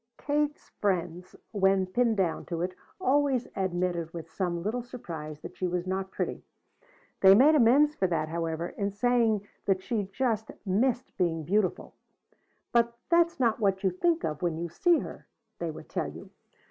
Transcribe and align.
Katie's 0.17 0.71
friends, 0.79 1.35
when 1.51 1.85
pinned 1.85 2.17
down 2.17 2.43
to 2.47 2.63
it, 2.63 2.73
always 2.99 3.47
admitted 3.55 4.11
with 4.15 4.31
some 4.31 4.63
little 4.63 4.81
surprise 4.81 5.41
that 5.41 5.55
she 5.55 5.67
was 5.67 5.85
not 5.85 6.09
pretty; 6.09 6.43
they 7.19 7.35
made 7.35 7.53
amends 7.53 7.93
for 7.93 8.07
that, 8.07 8.27
however, 8.27 8.69
in 8.69 8.89
saying 8.89 9.47
that 9.65 9.83
she 9.83 10.09
just 10.11 10.49
missed 10.65 11.15
being 11.17 11.43
beautiful. 11.43 11.93
"But 12.71 12.97
that's 13.09 13.39
not 13.39 13.59
what 13.59 13.83
you 13.83 13.91
think 13.91 14.23
of 14.25 14.41
when 14.41 14.57
you 14.57 14.69
see 14.69 14.97
her," 14.97 15.27
they 15.59 15.69
would 15.69 15.87
tell 15.87 16.07
you. 16.07 16.31